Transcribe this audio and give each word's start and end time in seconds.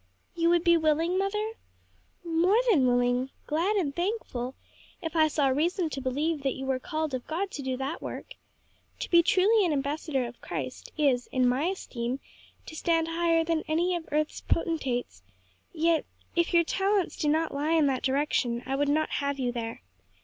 "You 0.33 0.49
would 0.49 0.63
be 0.63 0.77
willing, 0.77 1.19
mother?" 1.19 1.51
"More 2.23 2.57
than 2.71 2.87
willing 2.87 3.29
glad 3.45 3.75
and 3.75 3.95
thankful 3.95 4.55
if 4.99 5.15
I 5.15 5.27
saw 5.27 5.49
reason 5.49 5.91
to 5.91 6.01
believe 6.01 6.41
that 6.41 6.55
you 6.55 6.65
were 6.65 6.79
called 6.79 7.13
of 7.13 7.27
God 7.27 7.51
to 7.51 7.77
that 7.77 8.01
work. 8.01 8.33
To 9.01 9.11
be 9.11 9.21
truly 9.21 9.63
an 9.63 9.71
ambassador 9.71 10.25
of 10.25 10.41
Christ 10.41 10.91
is, 10.97 11.27
in 11.27 11.47
my 11.47 11.65
esteem, 11.65 12.19
to 12.65 12.75
stand 12.75 13.09
higher 13.09 13.43
than 13.43 13.63
any 13.67 13.95
of 13.95 14.07
earth's 14.11 14.41
potentates, 14.41 15.21
yet 15.71 16.05
if 16.35 16.51
your 16.51 16.63
talents 16.63 17.15
do 17.15 17.29
not 17.29 17.53
lie 17.53 17.73
in 17.73 17.85
that 17.85 18.01
direction 18.01 18.63
I 18.65 18.75
would 18.75 18.89
not 18.89 19.11
have 19.21 19.37
you 19.37 19.51
there. 19.51 19.83